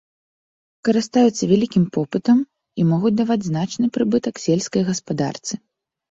[0.87, 2.39] Карыстаюцца вялікім попытам
[2.83, 5.53] і могуць даваць значны прыбытак сельскай гаспадарцы.